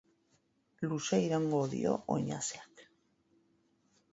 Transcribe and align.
Luze 0.93 1.19
iraungo 1.25 1.59
dio 1.73 1.93
oinazeak. 2.15 2.85